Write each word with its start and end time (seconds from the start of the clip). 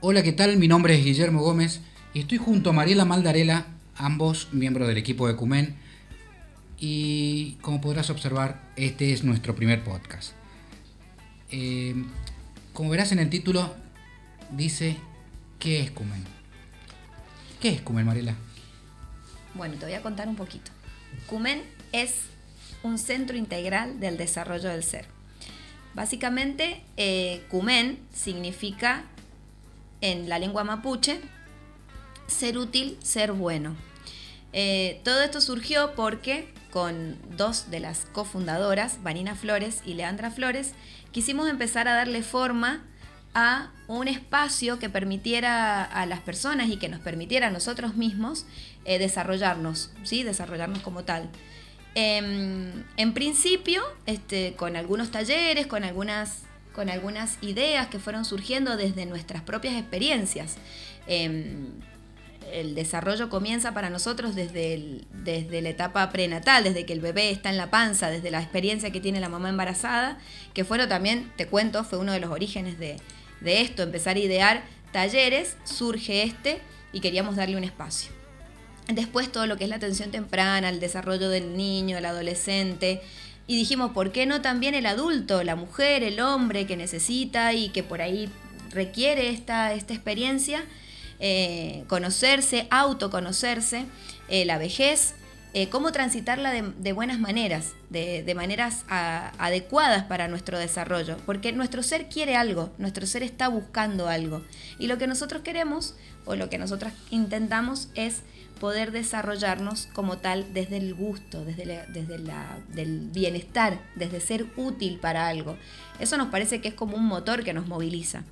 Hola, 0.00 0.22
¿qué 0.22 0.30
tal? 0.30 0.58
Mi 0.58 0.68
nombre 0.68 0.94
es 0.94 1.04
Guillermo 1.04 1.42
Gómez 1.42 1.80
y 2.14 2.20
estoy 2.20 2.38
junto 2.38 2.70
a 2.70 2.72
Mariela 2.72 3.04
Maldarela, 3.04 3.66
ambos 3.96 4.46
miembros 4.52 4.86
del 4.86 4.96
equipo 4.96 5.26
de 5.26 5.34
Cumen. 5.34 5.74
Y 6.78 7.54
como 7.62 7.80
podrás 7.80 8.08
observar, 8.08 8.62
este 8.76 9.12
es 9.12 9.24
nuestro 9.24 9.56
primer 9.56 9.82
podcast. 9.82 10.34
Eh, 11.50 11.96
como 12.72 12.90
verás 12.90 13.10
en 13.10 13.18
el 13.18 13.28
título, 13.28 13.74
dice 14.52 14.96
¿qué 15.58 15.80
es 15.80 15.90
Cumen? 15.90 16.22
¿Qué 17.60 17.70
es 17.70 17.80
Cumen, 17.80 18.06
Mariela? 18.06 18.36
Bueno, 19.54 19.74
te 19.80 19.86
voy 19.86 19.94
a 19.94 20.02
contar 20.02 20.28
un 20.28 20.36
poquito. 20.36 20.70
Cumen 21.26 21.60
es 21.90 22.20
un 22.84 22.98
centro 22.98 23.36
integral 23.36 23.98
del 23.98 24.16
desarrollo 24.16 24.68
del 24.68 24.84
ser. 24.84 25.06
Básicamente, 25.94 26.84
eh, 26.96 27.42
Cumen 27.50 27.98
significa 28.14 29.04
en 30.00 30.28
la 30.28 30.38
lengua 30.38 30.64
mapuche 30.64 31.20
ser 32.26 32.58
útil, 32.58 32.98
ser 33.02 33.32
bueno. 33.32 33.76
Eh, 34.52 35.00
todo 35.04 35.22
esto 35.22 35.40
surgió 35.40 35.94
porque 35.94 36.52
con 36.70 37.16
dos 37.36 37.70
de 37.70 37.80
las 37.80 38.06
cofundadoras, 38.12 39.02
Vanina 39.02 39.34
Flores 39.34 39.82
y 39.84 39.94
Leandra 39.94 40.30
Flores, 40.30 40.74
quisimos 41.12 41.48
empezar 41.48 41.88
a 41.88 41.94
darle 41.94 42.22
forma 42.22 42.84
a 43.34 43.70
un 43.86 44.08
espacio 44.08 44.78
que 44.78 44.88
permitiera 44.88 45.84
a 45.84 46.06
las 46.06 46.20
personas 46.20 46.68
y 46.68 46.76
que 46.76 46.88
nos 46.88 47.00
permitiera 47.00 47.48
a 47.48 47.50
nosotros 47.50 47.94
mismos 47.96 48.46
eh, 48.84 48.98
desarrollarnos, 48.98 49.92
¿sí? 50.02 50.22
desarrollarnos 50.22 50.80
como 50.80 51.04
tal. 51.04 51.30
Em, 51.94 52.84
en 52.96 53.14
principio, 53.14 53.82
este, 54.06 54.54
con 54.56 54.76
algunos 54.76 55.10
talleres, 55.10 55.66
con 55.66 55.84
algunas, 55.84 56.42
con 56.72 56.90
algunas 56.90 57.38
ideas 57.42 57.88
que 57.88 57.98
fueron 57.98 58.24
surgiendo 58.24 58.76
desde 58.76 59.06
nuestras 59.06 59.42
propias 59.42 59.74
experiencias. 59.74 60.56
Em, 61.06 61.66
el 62.52 62.74
desarrollo 62.74 63.28
comienza 63.28 63.74
para 63.74 63.90
nosotros 63.90 64.34
desde, 64.34 65.02
desde 65.12 65.60
la 65.60 65.68
etapa 65.68 66.08
prenatal, 66.10 66.64
desde 66.64 66.86
que 66.86 66.92
el 66.92 67.00
bebé 67.00 67.30
está 67.30 67.50
en 67.50 67.56
la 67.56 67.70
panza, 67.70 68.10
desde 68.10 68.30
la 68.30 68.40
experiencia 68.40 68.90
que 68.90 69.00
tiene 69.00 69.20
la 69.20 69.28
mamá 69.28 69.48
embarazada, 69.48 70.18
que 70.54 70.64
fueron 70.64 70.88
también, 70.88 71.30
te 71.36 71.46
cuento, 71.46 71.84
fue 71.84 71.98
uno 71.98 72.12
de 72.12 72.20
los 72.20 72.30
orígenes 72.30 72.78
de, 72.78 72.96
de 73.40 73.60
esto, 73.60 73.82
empezar 73.82 74.16
a 74.16 74.20
idear 74.20 74.62
talleres, 74.92 75.56
surge 75.64 76.22
este 76.22 76.60
y 76.92 77.00
queríamos 77.00 77.36
darle 77.36 77.56
un 77.56 77.64
espacio. 77.64 78.12
Después 78.88 79.30
todo 79.30 79.46
lo 79.46 79.58
que 79.58 79.64
es 79.64 79.70
la 79.70 79.76
atención 79.76 80.10
temprana, 80.10 80.70
el 80.70 80.80
desarrollo 80.80 81.28
del 81.28 81.56
niño, 81.56 81.98
el 81.98 82.06
adolescente. 82.06 83.02
Y 83.48 83.56
dijimos, 83.56 83.90
¿por 83.90 84.12
qué 84.12 84.26
no 84.26 84.40
también 84.42 84.74
el 84.74 84.86
adulto, 84.86 85.42
la 85.42 85.56
mujer, 85.56 86.04
el 86.04 86.20
hombre 86.20 86.66
que 86.66 86.76
necesita 86.76 87.52
y 87.54 87.70
que 87.70 87.82
por 87.82 88.00
ahí 88.00 88.28
requiere 88.70 89.30
esta, 89.30 89.72
esta 89.72 89.94
experiencia? 89.94 90.64
Eh, 91.20 91.82
conocerse, 91.88 92.68
autoconocerse, 92.70 93.86
eh, 94.28 94.44
la 94.44 94.56
vejez, 94.56 95.14
eh, 95.52 95.68
cómo 95.68 95.90
transitarla 95.90 96.52
de, 96.52 96.92
buenas 96.92 97.18
maneras, 97.18 97.72
de, 97.90 98.32
maneras 98.36 98.84
adecuadas 98.88 100.04
para 100.04 100.28
nuestro 100.28 100.58
desarrollo, 100.58 101.16
porque 101.26 101.52
nuestro 101.52 101.82
ser 101.82 102.08
quiere 102.08 102.36
algo, 102.36 102.72
nuestro 102.78 103.04
ser 103.04 103.24
está 103.24 103.48
buscando 103.48 104.08
algo. 104.08 104.44
Y 104.78 104.86
lo 104.86 104.98
que 104.98 105.08
nosotros 105.08 105.42
queremos, 105.42 105.96
o 106.24 106.36
lo 106.36 106.48
que 106.50 106.58
nosotros 106.58 106.92
intentamos, 107.10 107.88
es 107.96 108.20
poder 108.58 108.92
desarrollarnos 108.92 109.88
como 109.92 110.18
tal 110.18 110.52
desde 110.52 110.76
el 110.76 110.94
gusto, 110.94 111.44
desde, 111.44 111.84
desde 111.88 112.18
la, 112.18 112.58
del 112.68 113.08
bienestar, 113.10 113.80
desde 113.94 114.20
ser 114.20 114.46
útil 114.56 114.98
para 114.98 115.28
algo. 115.28 115.56
Eso 115.98 116.16
nos 116.16 116.28
parece 116.28 116.60
que 116.60 116.68
es 116.68 116.74
como 116.74 116.96
un 116.96 117.06
motor 117.06 117.44
que 117.44 117.52
nos 117.52 117.66
moviliza. 117.66 118.24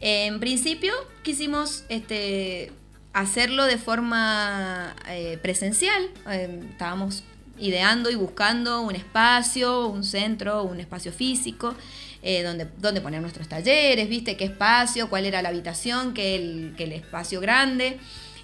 En 0.00 0.40
principio 0.40 0.92
quisimos 1.22 1.84
este, 1.88 2.72
hacerlo 3.12 3.64
de 3.64 3.78
forma 3.78 4.94
eh, 5.08 5.38
presencial. 5.40 6.10
Eh, 6.30 6.60
estábamos 6.70 7.24
ideando 7.58 8.10
y 8.10 8.14
buscando 8.14 8.82
un 8.82 8.94
espacio, 8.94 9.86
un 9.86 10.04
centro, 10.04 10.62
un 10.64 10.80
espacio 10.80 11.12
físico, 11.12 11.74
eh, 12.22 12.42
donde, 12.42 12.66
donde 12.78 13.00
poner 13.00 13.22
nuestros 13.22 13.48
talleres, 13.48 14.08
viste 14.08 14.36
qué 14.36 14.44
espacio, 14.44 15.08
cuál 15.08 15.24
era 15.24 15.40
la 15.40 15.48
habitación, 15.48 16.12
qué 16.12 16.34
el, 16.34 16.74
el 16.76 16.92
espacio 16.92 17.40
grande. 17.40 17.98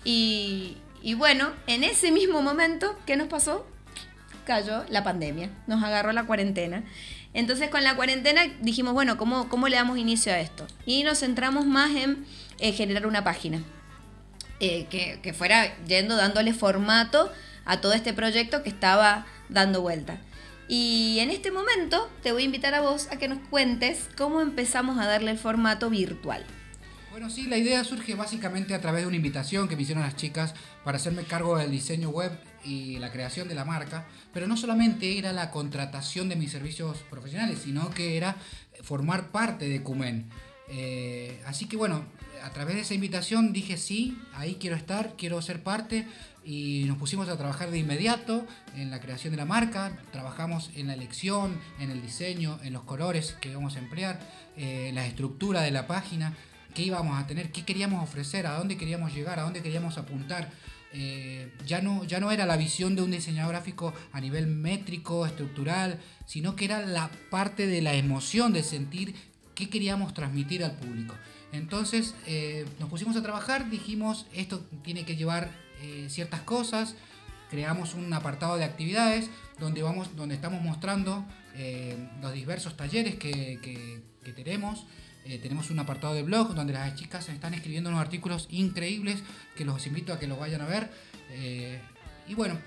Y, 0.04 0.78
y 1.02 1.14
bueno, 1.14 1.52
en 1.66 1.84
ese 1.84 2.10
mismo 2.10 2.42
momento, 2.42 2.98
¿qué 3.06 3.16
nos 3.16 3.28
pasó? 3.28 3.66
Cayó 4.46 4.84
la 4.88 5.04
pandemia, 5.04 5.50
nos 5.66 5.82
agarró 5.82 6.12
la 6.12 6.24
cuarentena. 6.24 6.84
Entonces 7.34 7.70
con 7.70 7.84
la 7.84 7.96
cuarentena 7.96 8.42
dijimos, 8.60 8.92
bueno, 8.92 9.16
¿cómo, 9.16 9.48
cómo 9.48 9.68
le 9.68 9.76
damos 9.76 9.98
inicio 9.98 10.32
a 10.32 10.40
esto? 10.40 10.66
Y 10.86 11.02
nos 11.02 11.20
centramos 11.20 11.66
más 11.66 11.90
en 11.90 12.24
generar 12.74 13.06
una 13.06 13.24
página. 13.24 13.62
Eh, 14.64 14.86
que, 14.88 15.32
fuera 15.32 15.76
yendo 15.86 16.14
dándole 16.14 16.54
formato 16.54 17.32
a 17.64 17.80
todo 17.80 17.94
este 17.94 18.12
proyecto 18.12 18.62
que 18.62 18.68
estaba 18.68 19.26
dando 19.48 19.80
vuelta. 19.80 20.20
Y 20.68 21.18
en 21.18 21.30
este 21.30 21.50
momento 21.50 22.08
te 22.22 22.30
voy 22.30 22.42
a 22.42 22.44
invitar 22.44 22.72
a 22.74 22.80
vos 22.80 23.08
a 23.10 23.16
que 23.16 23.26
nos 23.26 23.40
cuentes 23.48 24.08
cómo 24.16 24.40
empezamos 24.40 25.00
a 25.00 25.06
darle 25.06 25.32
el 25.32 25.38
formato 25.38 25.90
virtual. 25.90 26.44
Bueno, 27.12 27.28
sí, 27.28 27.42
la 27.42 27.58
idea 27.58 27.84
surge 27.84 28.14
básicamente 28.14 28.72
a 28.72 28.80
través 28.80 29.02
de 29.02 29.06
una 29.06 29.16
invitación 29.16 29.68
que 29.68 29.76
me 29.76 29.82
hicieron 29.82 30.02
las 30.02 30.16
chicas 30.16 30.54
para 30.82 30.96
hacerme 30.96 31.24
cargo 31.24 31.58
del 31.58 31.70
diseño 31.70 32.08
web 32.08 32.32
y 32.64 32.98
la 33.00 33.12
creación 33.12 33.48
de 33.48 33.54
la 33.54 33.66
marca, 33.66 34.06
pero 34.32 34.46
no 34.46 34.56
solamente 34.56 35.18
era 35.18 35.34
la 35.34 35.50
contratación 35.50 36.30
de 36.30 36.36
mis 36.36 36.50
servicios 36.50 36.96
profesionales, 37.10 37.58
sino 37.62 37.90
que 37.90 38.16
era 38.16 38.36
formar 38.82 39.30
parte 39.30 39.68
de 39.68 39.82
Cumen. 39.82 40.30
Eh, 40.68 41.38
así 41.44 41.66
que 41.66 41.76
bueno, 41.76 42.06
a 42.42 42.50
través 42.50 42.76
de 42.76 42.80
esa 42.80 42.94
invitación 42.94 43.52
dije 43.52 43.76
sí, 43.76 44.18
ahí 44.32 44.56
quiero 44.58 44.76
estar, 44.76 45.14
quiero 45.14 45.42
ser 45.42 45.62
parte. 45.62 46.06
Y 46.44 46.84
nos 46.88 46.96
pusimos 46.96 47.28
a 47.28 47.36
trabajar 47.36 47.70
de 47.70 47.78
inmediato 47.78 48.44
en 48.74 48.90
la 48.90 49.00
creación 49.00 49.30
de 49.30 49.36
la 49.36 49.44
marca, 49.44 49.96
trabajamos 50.10 50.70
en 50.74 50.88
la 50.88 50.94
elección, 50.94 51.60
en 51.78 51.90
el 51.90 52.02
diseño, 52.02 52.58
en 52.64 52.72
los 52.72 52.82
colores 52.82 53.36
que 53.40 53.50
íbamos 53.50 53.76
a 53.76 53.78
emplear, 53.78 54.18
en 54.56 54.66
eh, 54.66 54.92
la 54.92 55.06
estructura 55.06 55.60
de 55.60 55.70
la 55.70 55.86
página, 55.86 56.34
qué 56.72 56.82
íbamos 56.82 57.22
a 57.22 57.26
tener, 57.26 57.52
qué 57.52 57.64
queríamos 57.64 58.02
ofrecer, 58.02 58.46
a 58.46 58.58
dónde 58.58 58.76
queríamos 58.76 59.14
llegar, 59.14 59.38
a 59.38 59.42
dónde 59.42 59.62
queríamos 59.62 59.98
apuntar. 59.98 60.50
Eh, 60.94 61.50
ya, 61.66 61.80
no, 61.80 62.04
ya 62.04 62.20
no 62.20 62.30
era 62.30 62.44
la 62.44 62.56
visión 62.56 62.94
de 62.94 63.02
un 63.02 63.10
diseñador 63.10 63.52
gráfico 63.52 63.94
a 64.12 64.20
nivel 64.20 64.46
métrico, 64.46 65.24
estructural, 65.24 65.98
sino 66.26 66.54
que 66.54 66.66
era 66.66 66.84
la 66.84 67.10
parte 67.30 67.66
de 67.66 67.80
la 67.80 67.94
emoción 67.94 68.52
de 68.52 68.62
sentir 68.62 69.14
qué 69.54 69.70
queríamos 69.70 70.12
transmitir 70.14 70.64
al 70.64 70.72
público. 70.72 71.14
Entonces 71.52 72.14
eh, 72.26 72.66
nos 72.78 72.88
pusimos 72.88 73.16
a 73.16 73.22
trabajar, 73.22 73.70
dijimos, 73.70 74.26
esto 74.34 74.60
tiene 74.82 75.04
que 75.04 75.16
llevar 75.16 75.50
eh, 75.82 76.06
ciertas 76.08 76.40
cosas, 76.40 76.94
creamos 77.50 77.94
un 77.94 78.12
apartado 78.14 78.56
de 78.56 78.64
actividades 78.64 79.28
donde, 79.58 79.82
vamos, 79.82 80.16
donde 80.16 80.34
estamos 80.34 80.62
mostrando 80.62 81.24
eh, 81.54 81.96
los 82.22 82.32
diversos 82.32 82.76
talleres 82.76 83.16
que, 83.16 84.02
tenemos. 84.34 84.86
Tenemos 85.40 85.70
un 85.70 85.78
apartado 85.78 86.14
de 86.14 86.22
blog 86.22 86.54
donde 86.54 86.72
las 86.72 86.94
chicas 86.94 87.28
están 87.28 87.54
escribiendo 87.54 87.90
unos 87.90 88.00
artículos 88.00 88.48
increíbles 88.50 89.22
que 89.56 89.64
los 89.64 89.86
invito 89.86 90.12
a 90.12 90.18
que 90.18 90.26
los 90.26 90.38
vayan 90.38 90.60
a 90.60 90.66
ver. 90.66 90.90
y 92.28 92.34
bueno, 92.34 92.58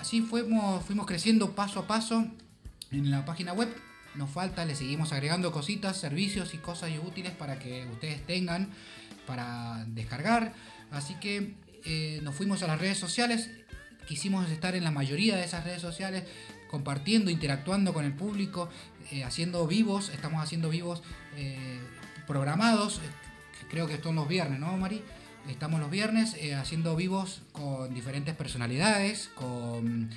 así 0.00 0.20
fuimos, 0.20 0.84
fuimos 0.84 1.06
creciendo 1.06 1.54
paso 1.54 1.80
a 1.80 1.86
paso 1.86 2.26
en 2.90 3.10
la 3.10 3.24
página 3.24 3.52
web 3.52 3.74
nos 4.14 4.30
falta, 4.30 4.64
le 4.64 4.74
seguimos 4.74 5.12
agregando 5.12 5.52
cositas, 5.52 5.96
servicios 5.96 6.54
y 6.54 6.58
cosas 6.58 6.90
útiles 7.02 7.32
para 7.32 7.58
que 7.58 7.86
ustedes 7.92 8.24
tengan 8.26 8.70
para 9.26 9.84
descargar. 9.88 10.52
Así 10.90 11.14
que 11.14 11.54
eh, 11.84 12.20
nos 12.22 12.34
fuimos 12.34 12.62
a 12.62 12.66
las 12.66 12.78
redes 12.78 12.98
sociales, 12.98 13.50
quisimos 14.06 14.50
estar 14.50 14.74
en 14.74 14.84
la 14.84 14.90
mayoría 14.90 15.36
de 15.36 15.44
esas 15.44 15.64
redes 15.64 15.80
sociales, 15.80 16.24
compartiendo, 16.68 17.30
interactuando 17.30 17.94
con 17.94 18.04
el 18.04 18.12
público, 18.12 18.68
eh, 19.10 19.24
haciendo 19.24 19.66
vivos, 19.66 20.10
estamos 20.10 20.42
haciendo 20.42 20.68
vivos 20.68 21.02
eh, 21.36 21.80
programados, 22.26 23.00
creo 23.70 23.86
que 23.86 23.98
son 23.98 24.16
los 24.16 24.28
viernes, 24.28 24.60
¿no, 24.60 24.76
Mari? 24.76 25.02
Estamos 25.48 25.80
los 25.80 25.90
viernes 25.90 26.36
haciendo 26.56 26.94
vivos 26.94 27.42
con 27.52 27.92
diferentes 27.92 28.34
personalidades, 28.34 29.30
con, 29.34 30.10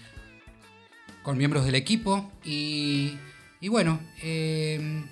con 1.24 1.38
miembros 1.38 1.65
del 1.65 1.75
equipo 1.75 2.31
y 2.44 3.18
y 3.65 3.68
bueno, 3.68 4.00
eh, 4.21 5.03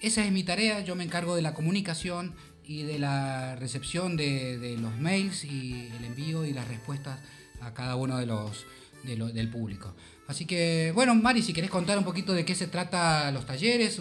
esa 0.00 0.24
es 0.24 0.32
mi 0.32 0.42
tarea, 0.42 0.80
yo 0.80 0.96
me 0.96 1.04
encargo 1.04 1.36
de 1.36 1.42
la 1.42 1.54
comunicación 1.54 2.34
y 2.64 2.82
de 2.82 2.98
la 2.98 3.54
recepción 3.54 4.16
de, 4.16 4.76
los 4.80 4.98
mails 4.98 5.44
y 5.44 5.90
el 5.96 6.04
envío 6.04 6.44
y 6.44 6.52
las 6.52 6.66
respuestas 6.66 7.20
a 7.60 7.72
cada 7.72 7.94
uno 7.94 8.18
de 8.18 8.26
los, 8.26 8.66
del 9.04 9.48
público. 9.48 9.94
Así 10.26 10.44
que, 10.44 10.90
bueno, 10.92 11.14
Mari, 11.14 11.40
si 11.42 11.52
querés 11.52 11.70
contar 11.70 11.98
un 11.98 12.04
poquito 12.04 12.32
de 12.32 12.44
qué 12.44 12.56
se 12.56 12.66
trata 12.66 13.30
los 13.30 13.46
talleres 13.46 14.00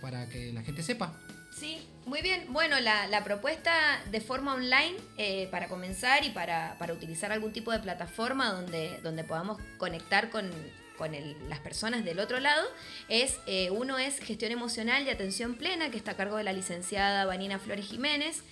para 0.00 0.28
que 0.28 0.52
la 0.52 0.62
gente 0.62 0.82
sepa. 0.82 1.14
Sí, 1.54 1.78
muy 2.04 2.20
bien. 2.20 2.52
Bueno, 2.52 2.80
la, 2.80 3.22
propuesta 3.24 4.02
de 4.10 4.20
forma 4.20 4.54
online 4.54 4.96
eh, 5.18 5.48
para 5.52 5.68
comenzar 5.68 6.24
y 6.24 6.30
para, 6.30 6.76
para, 6.78 6.92
utilizar 6.92 7.30
algún 7.30 7.52
tipo 7.52 7.70
de 7.70 7.78
plataforma 7.78 8.52
donde, 8.52 8.98
donde 9.02 9.22
podamos 9.22 9.60
conectar 9.78 10.30
con, 10.30 10.50
con 10.98 11.12
las 11.48 11.60
personas 11.60 12.04
del 12.04 12.18
otro 12.18 12.40
lado, 12.40 12.66
es 13.08 13.38
eh, 13.46 13.70
uno 13.70 13.98
es 13.98 14.18
gestión 14.18 14.50
emocional 14.50 15.04
y 15.06 15.10
atención 15.10 15.54
plena, 15.54 15.90
que 15.90 15.96
está 15.96 16.12
a 16.12 16.16
cargo 16.16 16.36
de 16.36 16.44
la 16.44 16.52
licenciada 16.52 17.24
Vanina 17.24 17.58
Flores 17.58 17.86
Jiménez. 17.86 18.42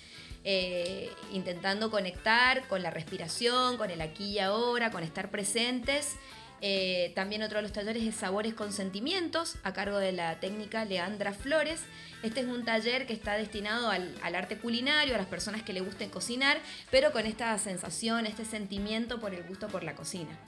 eh, 0.45 1.09
intentando 1.33 1.91
conectar 1.91 2.67
con 2.67 2.83
la 2.83 2.91
respiración, 2.91 3.77
con 3.77 3.91
el 3.91 4.01
aquí 4.01 4.25
y 4.25 4.39
ahora, 4.41 4.91
con 4.91 5.03
estar 5.05 5.31
presentes. 5.31 6.17
Eh, 6.65 7.11
también 7.17 7.43
otro 7.43 7.57
de 7.59 7.63
los 7.63 7.73
talleres 7.73 8.05
es 8.05 8.15
Sabores 8.15 8.55
con 8.55 8.73
Sentimientos, 8.73 9.57
a 9.65 9.73
cargo 9.73 9.99
de 9.99 10.13
la 10.13 10.39
técnica 10.39 10.85
Leandra 10.85 11.33
Flores. 11.33 11.81
Este 12.23 12.41
es 12.41 12.47
un 12.47 12.65
taller 12.65 13.05
que 13.09 13.13
está 13.13 13.35
destinado 13.35 13.91
al, 13.91 14.15
arte 14.23 14.57
culinario, 14.57 15.17
a 15.17 15.19
las 15.19 15.27
personas 15.27 15.65
que 15.65 15.73
le 15.73 15.81
guste 15.81 16.09
cocinar, 16.09 16.61
pero 16.93 17.11
con 17.11 17.27
esta 17.27 17.59
sensación, 17.59 18.27
este 18.27 18.45
sentimiento 18.45 19.19
por 19.19 19.35
el 19.35 19.43
gusto 19.43 19.67
por 19.67 19.83
la 19.83 19.97
cocina. 19.97 20.39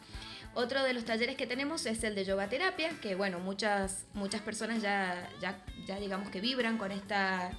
Otro 0.54 0.84
de 0.84 0.92
los 0.92 1.04
talleres 1.04 1.34
que 1.34 1.48
tenemos 1.48 1.84
es 1.84 2.04
el 2.04 2.14
de 2.14 2.24
yoga 2.24 2.48
terapia, 2.48 2.90
que 3.02 3.16
bueno, 3.16 3.40
muchas, 3.40 4.04
muchas 4.14 4.40
personas 4.40 4.80
ya, 4.80 5.28
ya, 5.40 5.58
ya 5.84 5.98
digamos 5.98 6.30
que 6.30 6.40
vibran 6.40 6.78
con 6.78 6.92
esta, 6.92 7.50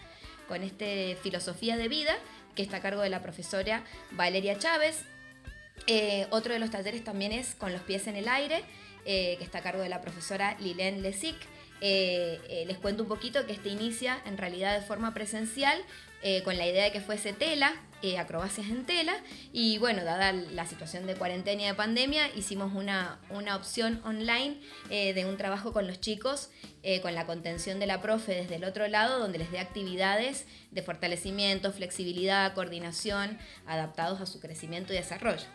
con 0.47 0.63
este 0.63 1.17
filosofía 1.21 1.75
de 1.75 1.89
vida, 1.89 2.15
que 2.55 2.63
está 2.63 2.77
a 2.77 2.81
cargo 2.81 3.01
de 3.01 3.09
la 3.09 3.21
profesora 3.21 3.83
Valeria 4.11 4.57
Chávez. 4.57 5.03
Eh, 5.87 6.27
otro 6.31 6.53
de 6.53 6.59
los 6.59 6.71
talleres 6.71 7.03
también 7.03 7.31
es 7.31 7.55
con 7.55 7.71
los 7.71 7.81
pies 7.81 8.07
en 8.07 8.15
el 8.15 8.27
aire, 8.27 8.63
eh, 9.05 9.35
que 9.37 9.43
está 9.43 9.59
a 9.59 9.61
cargo 9.61 9.81
de 9.81 9.89
la 9.89 10.01
profesora 10.01 10.57
Lilén 10.59 11.01
Lesic. 11.01 11.35
Eh, 11.81 12.63
les 12.67 12.77
cuento 12.77 13.03
un 13.03 13.09
poquito 13.09 13.45
que 13.45 13.53
este 13.53 13.69
inicia 13.69 14.21
en 14.25 14.37
realidad 14.37 14.79
de 14.79 14.85
forma 14.85 15.13
presencial, 15.13 15.77
con 16.43 16.57
la 16.57 16.65
idea 16.65 16.85
de 16.85 16.91
que 16.91 17.01
fuese 17.01 17.33
tela, 17.33 17.73
acrobacias 18.19 18.67
en 18.67 18.85
tela, 18.85 19.15
y 19.51 19.79
bueno, 19.79 20.03
dada 20.03 20.31
la 20.31 20.65
situación 20.67 21.07
de 21.07 21.15
cuarentena 21.15 21.63
y 21.63 21.65
de 21.65 21.73
pandemia, 21.73 22.29
hicimos 22.35 22.73
una, 22.73 23.19
una 23.31 23.55
opción 23.55 23.99
online 24.03 24.59
de 24.89 25.25
un 25.27 25.37
trabajo 25.37 25.73
con 25.73 25.87
los 25.87 25.99
chicos, 25.99 26.49
con 27.01 27.15
la 27.15 27.25
contención 27.25 27.79
de 27.79 27.87
la 27.87 28.01
profe 28.01 28.33
desde 28.35 28.55
el 28.55 28.63
otro 28.63 28.87
lado, 28.87 29.17
donde 29.17 29.39
les 29.39 29.51
dé 29.51 29.59
actividades 29.59 30.45
de 30.69 30.81
fortalecimiento, 30.83 31.71
flexibilidad, 31.71 32.53
coordinación, 32.53 33.39
adaptados 33.65 34.21
a 34.21 34.27
su 34.27 34.39
crecimiento 34.39 34.93
y 34.93 34.97
desarrollo. 34.97 35.45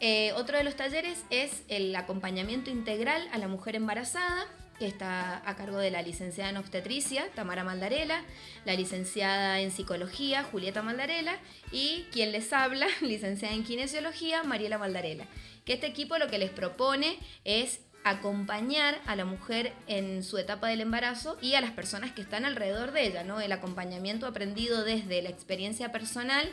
Eh, 0.00 0.32
otro 0.34 0.58
de 0.58 0.64
los 0.64 0.76
talleres 0.76 1.24
es 1.30 1.62
el 1.68 1.94
acompañamiento 1.96 2.70
integral 2.70 3.26
a 3.32 3.38
la 3.38 3.48
mujer 3.48 3.76
embarazada, 3.76 4.46
está 4.80 5.42
a 5.48 5.56
cargo 5.56 5.78
de 5.78 5.90
la 5.90 6.02
licenciada 6.02 6.50
en 6.50 6.56
obstetricia, 6.56 7.26
Tamara 7.34 7.64
Maldarela, 7.64 8.22
la 8.64 8.74
licenciada 8.74 9.60
en 9.60 9.70
psicología, 9.70 10.44
Julieta 10.44 10.82
Maldarela, 10.82 11.38
y 11.72 12.06
quien 12.12 12.32
les 12.32 12.52
habla, 12.52 12.86
licenciada 13.00 13.54
en 13.54 13.64
kinesiología, 13.64 14.42
Mariela 14.42 14.78
Maldarela. 14.78 15.26
Que 15.64 15.74
este 15.74 15.86
equipo 15.86 16.18
lo 16.18 16.28
que 16.28 16.38
les 16.38 16.50
propone 16.50 17.18
es 17.44 17.80
acompañar 18.04 19.00
a 19.06 19.16
la 19.16 19.24
mujer 19.24 19.72
en 19.88 20.22
su 20.22 20.38
etapa 20.38 20.68
del 20.68 20.80
embarazo 20.80 21.36
y 21.42 21.54
a 21.54 21.60
las 21.60 21.72
personas 21.72 22.12
que 22.12 22.22
están 22.22 22.44
alrededor 22.44 22.92
de 22.92 23.04
ella, 23.04 23.24
¿no? 23.24 23.40
El 23.40 23.50
acompañamiento 23.50 24.26
aprendido 24.26 24.84
desde 24.84 25.22
la 25.22 25.28
experiencia 25.28 25.90
personal 25.90 26.48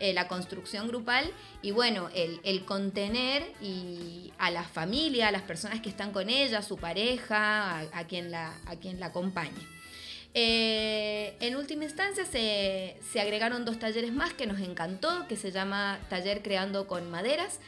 eh, 0.00 0.12
la 0.12 0.28
construcción 0.28 0.88
grupal 0.88 1.30
y 1.62 1.70
bueno, 1.70 2.08
el, 2.14 2.64
contener 2.64 3.44
y 3.60 4.32
a 4.38 4.50
la 4.50 4.64
familia, 4.64 5.28
a 5.28 5.32
las 5.32 5.42
personas 5.42 5.80
que 5.80 5.88
están 5.88 6.12
con 6.12 6.28
ella, 6.28 6.58
a 6.58 6.62
su 6.62 6.76
pareja, 6.76 7.80
a, 7.80 8.06
quien, 8.06 8.30
la, 8.30 8.54
a 8.66 8.76
quien 8.76 9.00
la 9.00 9.06
acompañe. 9.06 9.50
Eh, 10.34 11.36
en 11.40 11.56
última 11.56 11.84
instancia 11.84 12.24
se, 12.24 12.96
se, 13.12 13.20
agregaron 13.20 13.66
dos 13.66 13.78
talleres 13.78 14.12
más 14.12 14.32
que 14.32 14.46
nos 14.46 14.60
encantó, 14.60 15.26
que 15.28 15.36
se 15.36 15.52
llama 15.52 15.98
Taller 16.08 16.42
Creando 16.42 16.86
con 16.86 17.10
Maderas 17.10 17.60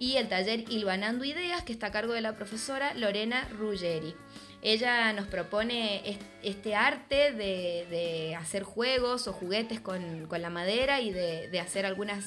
y 0.00 0.16
el 0.16 0.28
taller 0.28 0.64
Hilvanando 0.70 1.26
Ideas, 1.26 1.62
que 1.62 1.72
está 1.72 1.88
a 1.88 1.92
cargo 1.92 2.14
de 2.14 2.22
la 2.22 2.34
profesora 2.34 2.94
Lorena 2.94 3.46
Ruggeri. 3.50 4.16
Ella 4.62 5.12
nos 5.12 5.26
propone 5.26 6.18
este 6.42 6.74
arte 6.74 7.32
de, 7.32 8.34
hacer 8.34 8.62
juegos 8.62 9.28
o 9.28 9.34
juguetes 9.34 9.78
con, 9.78 10.26
la 10.30 10.48
madera 10.48 11.02
y 11.02 11.12
de, 11.12 11.60
hacer 11.60 11.84
algunos 11.84 12.24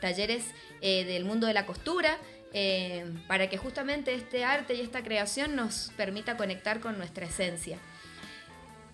talleres 0.00 0.44
eh, 0.80 1.04
del 1.04 1.24
mundo 1.24 1.48
de 1.48 1.52
la 1.52 1.66
costura. 1.66 2.16
Eh, 2.52 3.04
para 3.26 3.50
que 3.50 3.58
justamente 3.58 4.14
este 4.14 4.44
arte 4.44 4.74
y 4.74 4.80
esta 4.80 5.02
creación 5.02 5.56
nos 5.56 5.90
permita 5.96 6.36
conectar 6.36 6.78
con 6.80 6.96
nuestra 6.96 7.26
esencia. 7.26 7.78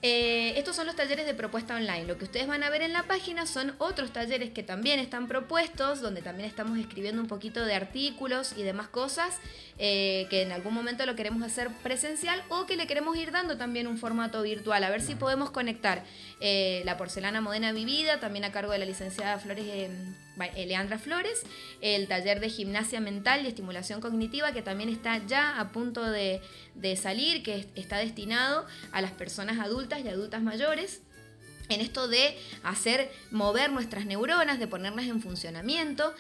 Eh, 0.04 0.54
estos 0.58 0.74
son 0.74 0.86
los 0.88 0.96
talleres 0.96 1.26
de 1.26 1.32
propuesta 1.32 1.76
online. 1.76 2.06
Lo 2.06 2.18
que 2.18 2.24
ustedes 2.24 2.48
van 2.48 2.64
a 2.64 2.70
ver 2.70 2.82
en 2.82 2.92
la 2.92 3.04
página 3.04 3.46
son 3.46 3.76
otros 3.78 4.12
talleres 4.12 4.50
que 4.50 4.64
también 4.64 4.98
están 4.98 5.28
propuestos, 5.28 6.00
donde 6.00 6.22
también 6.22 6.48
estamos 6.48 6.76
escribiendo 6.76 7.22
un 7.22 7.28
poquito 7.28 7.64
de 7.64 7.76
artículos 7.76 8.54
y 8.56 8.64
demás 8.64 8.88
cosas, 8.88 9.38
eh, 9.78 10.26
que 10.28 10.42
en 10.42 10.50
algún 10.50 10.74
momento 10.74 11.06
lo 11.06 11.14
queremos 11.14 11.44
hacer 11.44 11.68
presencial 11.84 12.42
o 12.48 12.66
que 12.66 12.76
le 12.76 12.88
queremos 12.88 13.16
ir 13.16 13.30
dando 13.30 13.56
también 13.56 13.86
un 13.86 13.96
formato 13.96 14.42
virtual, 14.42 14.82
a 14.82 14.90
ver 14.90 15.02
si 15.02 15.14
podemos 15.14 15.52
conectar 15.52 16.02
eh, 16.40 16.82
la 16.84 16.96
porcelana 16.96 17.40
moderna 17.40 17.70
vivida, 17.70 18.18
también 18.18 18.44
a 18.44 18.50
cargo 18.50 18.72
de 18.72 18.78
la 18.78 18.86
licenciada 18.86 19.38
Flores. 19.38 19.66
Leandra 20.36 20.98
Flores, 20.98 21.42
el 21.80 22.08
taller 22.08 22.40
de 22.40 22.48
gimnasia 22.48 23.00
mental 23.00 23.44
y 23.44 23.48
estimulación 23.48 24.00
cognitiva 24.00 24.52
que 24.52 24.62
también 24.62 24.88
está 24.88 25.24
ya 25.26 25.60
a 25.60 25.72
punto 25.72 26.02
de, 26.10 26.40
salir, 26.96 27.42
que 27.42 27.66
está 27.74 27.98
destinado 27.98 28.66
a 28.92 29.02
las 29.02 29.12
personas 29.12 29.58
adultas 29.58 29.91
y 30.00 30.08
adultas 30.08 30.42
mayores 30.42 31.02
en 31.68 31.80
esto 31.80 32.08
de 32.08 32.36
hacer 32.62 33.10
mover 33.30 33.70
nuestras 33.70 34.06
neuronas, 34.06 34.58
de 34.58 34.66
ponerlas 34.66 35.06
en 35.06 35.20
funcionamiento. 35.22 36.14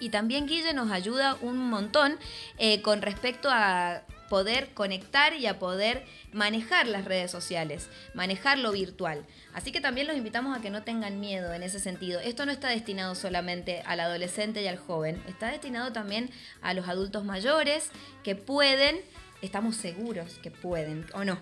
Y 0.00 0.10
también 0.10 0.46
Guille 0.46 0.74
nos 0.74 0.90
ayuda 0.90 1.36
un 1.40 1.58
montón 1.58 2.16
eh, 2.58 2.82
con 2.82 3.02
respecto 3.02 3.48
a 3.50 4.02
poder 4.28 4.74
conectar 4.74 5.34
y 5.34 5.46
a 5.46 5.58
poder 5.58 6.04
manejar 6.32 6.86
las 6.86 7.04
redes 7.04 7.30
sociales, 7.30 7.88
manejar 8.14 8.58
lo 8.58 8.72
virtual. 8.72 9.24
Así 9.54 9.72
que 9.72 9.80
también 9.80 10.06
los 10.06 10.16
invitamos 10.16 10.56
a 10.56 10.60
que 10.60 10.70
no 10.70 10.82
tengan 10.82 11.18
miedo 11.18 11.52
en 11.52 11.62
ese 11.62 11.80
sentido. 11.80 12.20
Esto 12.20 12.46
no 12.46 12.52
está 12.52 12.68
destinado 12.68 13.14
solamente 13.14 13.82
al 13.86 14.00
adolescente 14.00 14.62
y 14.62 14.68
al 14.68 14.78
joven, 14.78 15.20
está 15.26 15.50
destinado 15.50 15.92
también 15.92 16.30
a 16.60 16.74
los 16.74 16.88
adultos 16.88 17.24
mayores 17.24 17.90
que 18.22 18.36
pueden, 18.36 19.00
estamos 19.42 19.76
seguros 19.76 20.38
que 20.42 20.50
pueden, 20.50 21.06
¿o 21.14 21.24
no? 21.24 21.38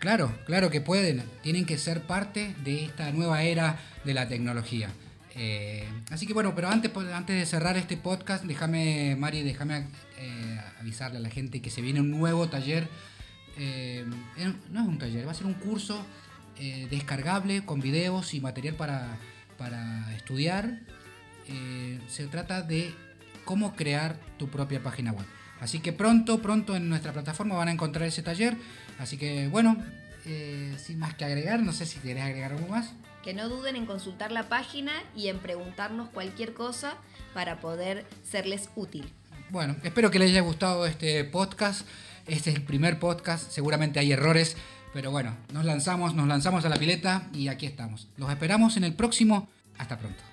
Claro, 0.00 0.34
claro 0.46 0.70
que 0.70 0.80
pueden. 0.80 1.22
Tienen 1.42 1.66
que 1.66 1.76
ser 1.76 2.02
parte 2.02 2.54
de 2.64 2.86
esta 2.86 3.12
nueva 3.12 3.42
era 3.42 3.78
de 4.02 4.14
la 4.14 4.26
tecnología. 4.28 4.88
Eh, 5.34 5.86
así 6.10 6.26
que 6.26 6.32
bueno, 6.32 6.54
pero 6.54 6.68
antes, 6.68 6.90
pues, 6.90 7.12
antes 7.12 7.36
de 7.36 7.44
cerrar 7.44 7.76
este 7.76 7.98
podcast, 7.98 8.44
déjame, 8.44 9.14
Mari, 9.16 9.42
déjame 9.42 9.86
eh, 10.18 10.60
avisarle 10.80 11.18
a 11.18 11.20
la 11.20 11.28
gente 11.28 11.60
que 11.60 11.68
se 11.68 11.82
viene 11.82 12.00
un 12.00 12.10
nuevo 12.10 12.48
taller. 12.48 12.88
Eh, 13.58 14.06
no 14.70 14.80
es 14.80 14.88
un 14.88 14.98
taller, 14.98 15.26
va 15.26 15.32
a 15.32 15.34
ser 15.34 15.46
un 15.46 15.54
curso 15.54 16.04
descargable 16.90 17.64
con 17.64 17.80
videos 17.80 18.34
y 18.34 18.40
material 18.40 18.74
para, 18.74 19.18
para 19.56 20.14
estudiar. 20.14 20.80
se 22.06 22.26
trata 22.26 22.60
de 22.60 22.94
cómo 23.46 23.74
crear 23.74 24.16
tu 24.38 24.48
propia 24.48 24.82
página 24.82 25.12
web. 25.12 25.24
Así 25.60 25.80
que 25.80 25.92
pronto, 25.92 26.40
pronto 26.40 26.74
en 26.74 26.88
nuestra 26.88 27.12
plataforma 27.12 27.54
van 27.54 27.68
a 27.68 27.72
encontrar 27.72 28.08
ese 28.08 28.22
taller. 28.22 28.56
Así 28.98 29.16
que 29.16 29.48
bueno, 29.48 29.76
sin 30.76 30.98
más 30.98 31.14
que 31.14 31.24
agregar, 31.24 31.62
no 31.62 31.72
sé 31.72 31.86
si 31.86 31.98
querés 32.00 32.24
agregar 32.24 32.52
algo 32.52 32.68
más 32.68 32.92
que 33.22 33.34
no 33.34 33.50
duden 33.50 33.76
en 33.76 33.84
consultar 33.84 34.32
la 34.32 34.48
página 34.48 34.92
y 35.14 35.28
en 35.28 35.38
preguntarnos 35.38 36.08
cualquier 36.08 36.54
cosa 36.54 36.94
para 37.34 37.60
poder 37.60 38.06
serles 38.24 38.70
útil. 38.76 39.12
Bueno, 39.50 39.76
espero 39.82 40.10
que 40.10 40.18
les 40.18 40.30
haya 40.30 40.40
gustado 40.40 40.86
este 40.86 41.24
podcast. 41.24 41.86
Este 42.26 42.50
es 42.50 42.56
el 42.56 42.62
primer 42.62 42.98
podcast, 42.98 43.50
seguramente 43.50 43.98
hay 43.98 44.12
errores, 44.12 44.56
pero 44.94 45.10
bueno, 45.10 45.36
nos 45.52 45.64
lanzamos, 45.64 46.14
nos 46.14 46.28
lanzamos 46.28 46.64
a 46.64 46.68
la 46.68 46.78
pileta 46.78 47.28
y 47.34 47.48
aquí 47.48 47.66
estamos. 47.66 48.08
Los 48.16 48.30
esperamos 48.30 48.76
en 48.76 48.84
el 48.84 48.94
próximo. 48.94 49.48
Hasta 49.76 49.98
pronto. 49.98 50.29